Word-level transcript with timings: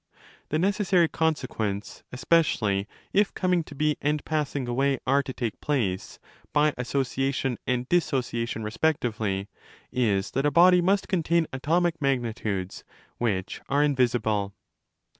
The 0.49 0.57
necessary 0.57 1.07
consequence—especially 1.07 2.87
if 3.13 3.35
coming 3.35 3.63
to 3.65 3.75
be 3.75 3.97
and 4.01 4.25
passing 4.25 4.67
away 4.67 4.97
are 5.05 5.21
to 5.21 5.31
take 5.31 5.61
place 5.61 6.17
by 6.51 6.73
'association' 6.75 7.59
and 7.67 7.87
'dissociation' 7.87 8.63
respectively—is 8.63 10.31
that 10.31 10.45
a 10.47 10.49
body 10.49 10.79
1 10.79 10.85
must 10.87 11.07
contain 11.07 11.45
atomic 11.53 12.01
magnitudes 12.01 12.83
which 13.19 13.61
are 13.69 13.83
invisible. 13.83 14.55